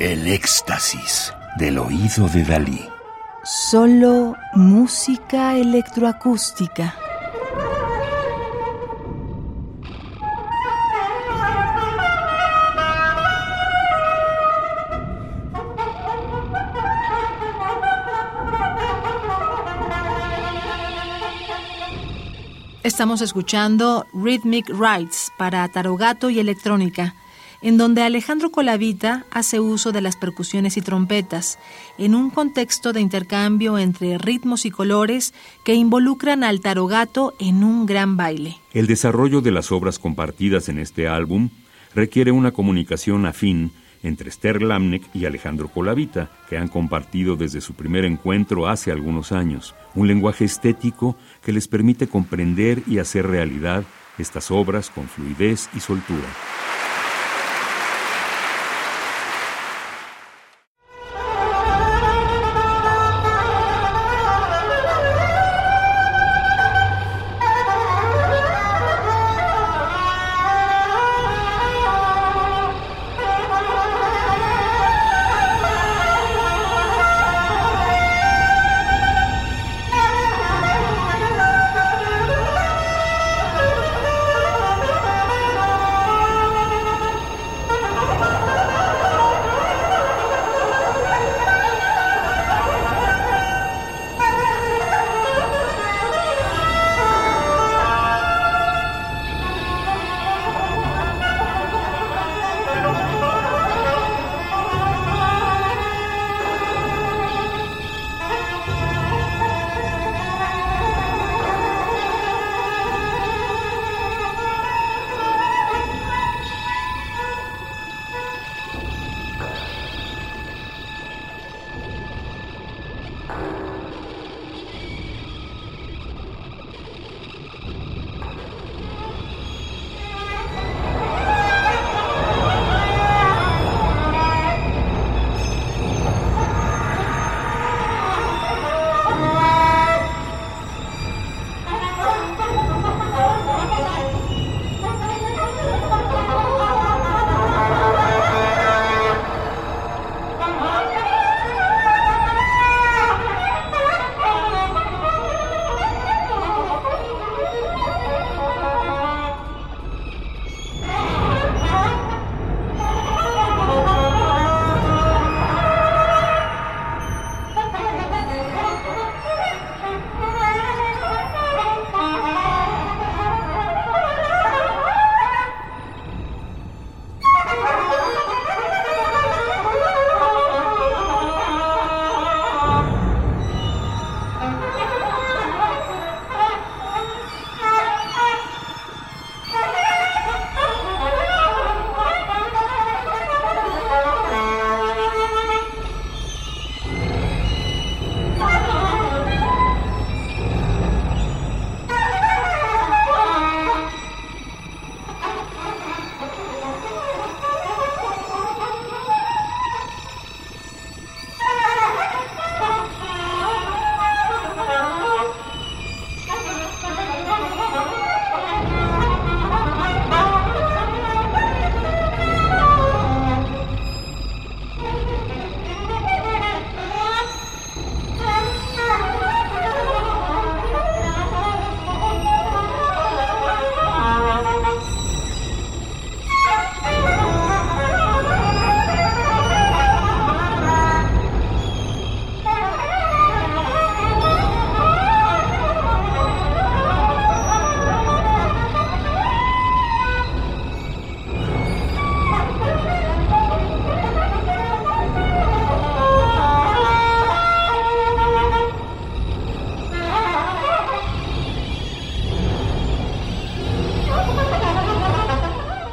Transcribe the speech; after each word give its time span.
El 0.00 0.28
éxtasis 0.28 1.30
del 1.58 1.76
oído 1.76 2.26
de 2.30 2.42
Dalí. 2.42 2.88
Solo 3.44 4.34
música 4.54 5.58
electroacústica. 5.58 6.94
Estamos 22.82 23.20
escuchando 23.20 24.06
Rhythmic 24.14 24.70
Rights 24.70 25.30
para 25.36 25.68
Tarogato 25.68 26.30
y 26.30 26.40
electrónica, 26.40 27.14
en 27.62 27.76
donde 27.76 28.02
Alejandro 28.02 28.50
Colavita 28.50 29.26
hace 29.30 29.60
uso 29.60 29.92
de 29.92 30.00
las 30.00 30.16
percusiones 30.16 30.76
y 30.76 30.82
trompetas, 30.82 31.58
en 31.98 32.14
un 32.14 32.30
contexto 32.30 32.92
de 32.92 33.00
intercambio 33.00 33.78
entre 33.78 34.18
ritmos 34.18 34.64
y 34.64 34.70
colores 34.70 35.34
que 35.64 35.74
involucran 35.74 36.44
al 36.44 36.60
tarogato 36.60 37.34
en 37.38 37.62
un 37.64 37.86
gran 37.86 38.16
baile. 38.16 38.56
El 38.72 38.86
desarrollo 38.86 39.40
de 39.40 39.50
las 39.50 39.72
obras 39.72 39.98
compartidas 39.98 40.68
en 40.68 40.78
este 40.78 41.08
álbum 41.08 41.50
requiere 41.94 42.32
una 42.32 42.52
comunicación 42.52 43.26
afín 43.26 43.72
entre 44.02 44.30
Esther 44.30 44.62
Lamnek 44.62 45.02
y 45.14 45.26
Alejandro 45.26 45.68
Colavita, 45.68 46.30
que 46.48 46.56
han 46.56 46.68
compartido 46.68 47.36
desde 47.36 47.60
su 47.60 47.74
primer 47.74 48.04
encuentro 48.04 48.66
hace 48.66 48.90
algunos 48.90 49.32
años, 49.32 49.74
un 49.94 50.08
lenguaje 50.08 50.46
estético 50.46 51.16
que 51.42 51.52
les 51.52 51.68
permite 51.68 52.06
comprender 52.06 52.82
y 52.86 52.98
hacer 52.98 53.26
realidad 53.26 53.84
estas 54.18 54.50
obras 54.50 54.90
con 54.90 55.06
fluidez 55.06 55.68
y 55.74 55.80
soltura. 55.80 56.28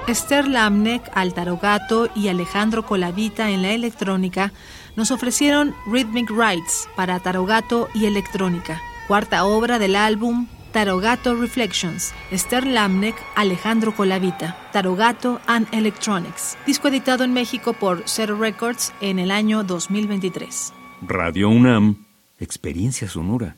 Esther 0.07 0.47
Lamnek, 0.47 1.03
Altarogato 1.13 2.07
y 2.15 2.29
Alejandro 2.29 2.85
Colavita 2.85 3.51
en 3.51 3.61
la 3.61 3.71
electrónica 3.71 4.53
nos 4.95 5.11
ofrecieron 5.11 5.75
Rhythmic 5.85 6.29
Rights 6.29 6.87
para 6.95 7.19
Tarogato 7.19 7.89
y 7.93 8.05
electrónica, 8.05 8.81
cuarta 9.09 9.43
obra 9.43 9.79
del 9.79 9.97
álbum 9.97 10.47
Tarogato 10.71 11.35
Reflections, 11.35 12.13
Esther 12.31 12.65
Lamnek, 12.65 13.15
Alejandro 13.35 13.93
Colavita, 13.93 14.57
Tarogato 14.71 15.41
and 15.45 15.67
Electronics, 15.73 16.57
disco 16.65 16.87
editado 16.87 17.25
en 17.25 17.33
México 17.33 17.73
por 17.73 18.03
Zero 18.07 18.37
Records 18.37 18.93
en 19.01 19.19
el 19.19 19.29
año 19.29 19.65
2023. 19.65 20.73
Radio 21.01 21.49
UNAM, 21.49 22.05
experiencia 22.39 23.09
sonora. 23.09 23.57